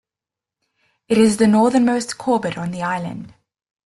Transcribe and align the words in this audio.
It 1.09 1.19
is 1.19 1.37
the 1.37 1.45
northernmost 1.45 2.17
Corbett 2.17 2.57
on 2.57 2.71
the 2.71 2.81
island. 2.81 3.35